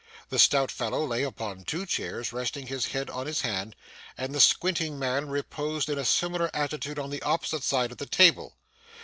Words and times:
The 0.29 0.39
stout 0.39 0.71
fellow 0.71 1.05
lay 1.05 1.21
upon 1.21 1.63
two 1.63 1.85
chairs, 1.85 2.33
resting 2.33 2.65
his 2.65 2.87
head 2.87 3.07
on 3.11 3.27
his 3.27 3.41
hand, 3.41 3.75
and 4.17 4.33
the 4.33 4.39
squinting 4.39 4.97
man 4.97 5.27
reposed 5.29 5.89
in 5.91 5.99
a 5.99 6.05
similar 6.05 6.49
attitude 6.55 6.97
on 6.97 7.11
the 7.11 7.21
opposite 7.21 7.61
side 7.61 7.91
of 7.91 7.99
the 7.99 8.07
table. 8.07 8.55